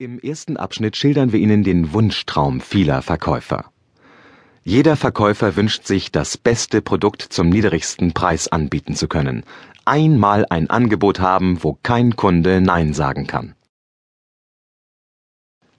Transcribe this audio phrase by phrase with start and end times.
[0.00, 3.72] Im ersten Abschnitt schildern wir Ihnen den Wunschtraum vieler Verkäufer.
[4.62, 9.42] Jeder Verkäufer wünscht sich, das beste Produkt zum niedrigsten Preis anbieten zu können.
[9.84, 13.56] Einmal ein Angebot haben, wo kein Kunde Nein sagen kann.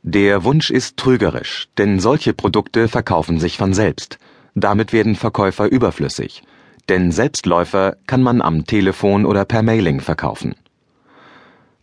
[0.04, 4.20] Der Wunsch ist trügerisch, denn solche Produkte verkaufen sich von selbst.
[4.54, 6.43] Damit werden Verkäufer überflüssig.
[6.89, 10.55] Denn Selbstläufer kann man am Telefon oder per Mailing verkaufen.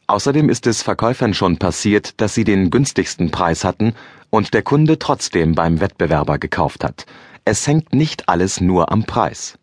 [0.09, 3.95] Außerdem ist es Verkäufern schon passiert, dass sie den günstigsten Preis hatten
[4.31, 7.07] und der Kunde trotzdem beim Wettbewerber gekauft hat.
[7.45, 9.59] Es hängt nicht alles nur am Preis.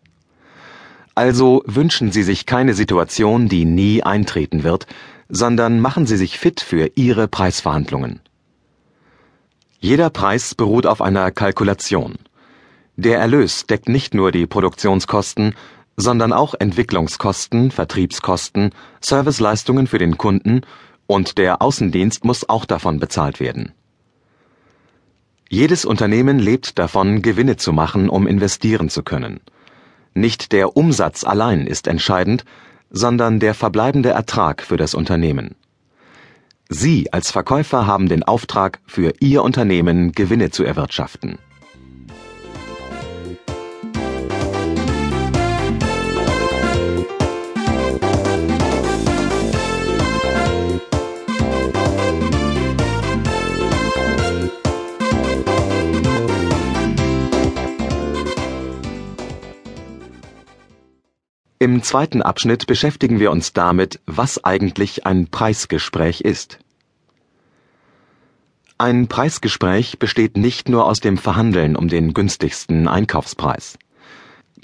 [1.15, 4.87] Also wünschen Sie sich keine Situation, die nie eintreten wird,
[5.29, 8.19] sondern machen Sie sich fit für Ihre Preisverhandlungen.
[9.79, 12.15] Jeder Preis beruht auf einer Kalkulation.
[12.95, 15.55] Der Erlös deckt nicht nur die Produktionskosten,
[15.95, 20.61] sondern auch Entwicklungskosten, Vertriebskosten, Serviceleistungen für den Kunden
[21.07, 23.73] und der Außendienst muss auch davon bezahlt werden.
[25.49, 29.39] Jedes Unternehmen lebt davon, Gewinne zu machen, um investieren zu können.
[30.15, 32.43] Nicht der Umsatz allein ist entscheidend,
[32.89, 35.55] sondern der verbleibende Ertrag für das Unternehmen.
[36.69, 41.37] Sie als Verkäufer haben den Auftrag, für Ihr Unternehmen Gewinne zu erwirtschaften.
[61.63, 66.59] Im zweiten Abschnitt beschäftigen wir uns damit, was eigentlich ein Preisgespräch ist.
[68.77, 73.77] Ein Preisgespräch besteht nicht nur aus dem Verhandeln um den günstigsten Einkaufspreis.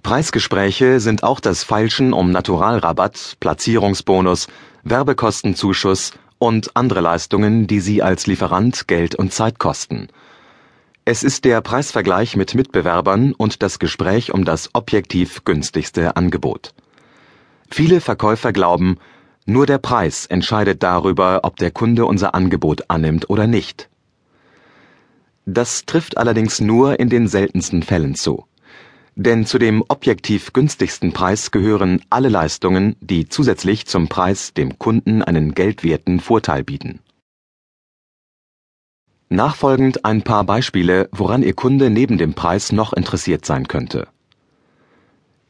[0.04, 4.48] Preisgespräche sind auch das Feilschen um Naturalrabatt, Platzierungsbonus,
[4.84, 10.10] Werbekostenzuschuss und andere Leistungen, die Sie als Lieferant Geld und Zeit kosten.
[11.06, 16.74] Es ist der Preisvergleich mit Mitbewerbern und das Gespräch um das objektiv günstigste Angebot.
[17.72, 18.98] Viele Verkäufer glauben,
[19.46, 23.90] nur der Preis entscheidet darüber, ob der Kunde unser Angebot annimmt oder nicht.
[25.46, 28.46] Das trifft allerdings nur in den seltensten Fällen zu.
[29.16, 35.24] Denn zu dem objektiv günstigsten Preis gehören alle Leistungen, die zusätzlich zum Preis dem Kunden
[35.24, 37.00] einen geldwerten Vorteil bieten.
[39.30, 44.08] Nachfolgend ein paar Beispiele, woran Ihr Kunde neben dem Preis noch interessiert sein könnte.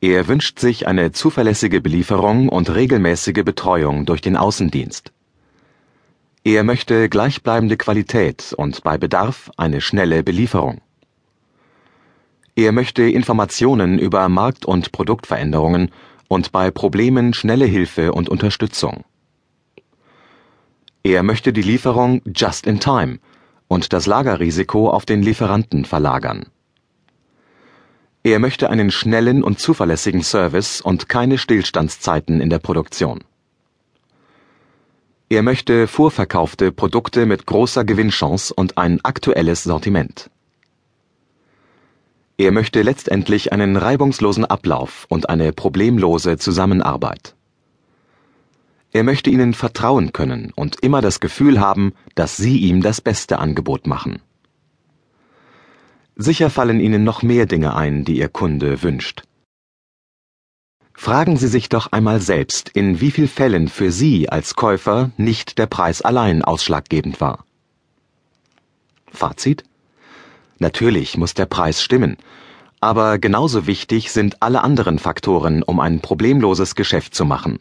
[0.01, 5.11] Er wünscht sich eine zuverlässige Belieferung und regelmäßige Betreuung durch den Außendienst.
[6.45, 10.79] Er möchte gleichbleibende Qualität und bei Bedarf eine schnelle Belieferung.
[12.55, 15.91] Er möchte Informationen über Markt- und Produktveränderungen
[16.29, 19.03] und bei Problemen schnelle Hilfe und Unterstützung.
[21.03, 23.19] Er möchte die Lieferung just in time
[23.67, 26.45] und das Lagerrisiko auf den Lieferanten verlagern.
[28.24, 33.24] Er möchte einen schnellen und zuverlässigen Service und keine Stillstandszeiten in der Produktion.
[35.30, 40.30] Er möchte vorverkaufte Produkte mit großer Gewinnchance und ein aktuelles Sortiment.
[42.38, 47.36] Er möchte letztendlich einen reibungslosen Ablauf und eine problemlose Zusammenarbeit.
[48.91, 53.40] Er möchte Ihnen vertrauen können und immer das Gefühl haben, dass Sie ihm das beste
[53.40, 54.22] Angebot machen.
[56.22, 59.24] Sicher fallen Ihnen noch mehr Dinge ein, die Ihr Kunde wünscht.
[60.94, 65.57] Fragen Sie sich doch einmal selbst, in wie vielen Fällen für Sie als Käufer nicht
[65.57, 67.46] der Preis allein ausschlaggebend war.
[69.09, 69.63] Fazit?
[70.57, 72.18] Natürlich muss der Preis stimmen,
[72.81, 77.59] aber genauso wichtig sind alle anderen Faktoren, um ein problemloses Geschäft zu machen.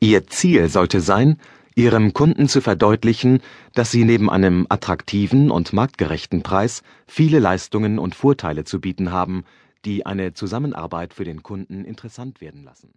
[0.00, 1.38] Ihr Ziel sollte sein,
[1.80, 3.40] Ihrem Kunden zu verdeutlichen,
[3.72, 9.44] dass Sie neben einem attraktiven und marktgerechten Preis viele Leistungen und Vorteile zu bieten haben,
[9.86, 12.92] die eine Zusammenarbeit für den Kunden interessant werden lassen